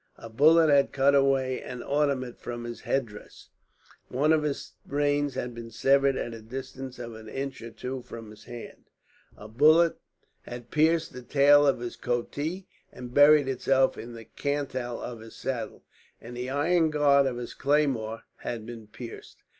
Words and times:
A 0.17 0.29
bullet 0.29 0.71
had 0.71 0.91
cut 0.91 1.13
away 1.13 1.61
an 1.61 1.83
ornament 1.83 2.39
from 2.39 2.63
his 2.63 2.81
headdress, 2.81 3.49
one 4.07 4.33
of 4.33 4.41
his 4.41 4.73
reins 4.87 5.35
had 5.35 5.53
been 5.53 5.69
severed 5.69 6.15
at 6.15 6.33
a 6.33 6.41
distance 6.41 6.97
of 6.97 7.13
an 7.13 7.29
inch 7.29 7.61
or 7.61 7.69
two 7.69 8.01
from 8.01 8.31
his 8.31 8.45
hand, 8.45 8.89
a 9.37 9.47
bullet 9.47 9.97
had 10.41 10.71
pierced 10.71 11.13
the 11.13 11.21
tail 11.21 11.67
of 11.67 11.79
his 11.81 11.95
coatee 11.95 12.65
and 12.91 13.13
buried 13.13 13.47
itself 13.47 13.95
in 13.95 14.13
the 14.13 14.25
cantle 14.25 14.99
of 14.99 15.19
his 15.19 15.35
saddle, 15.35 15.83
and 16.19 16.35
the 16.35 16.49
iron 16.49 16.89
guard 16.89 17.27
of 17.27 17.37
his 17.37 17.53
claymore 17.53 18.23
had 18.37 18.65
been 18.65 18.87
pierced. 18.87 19.43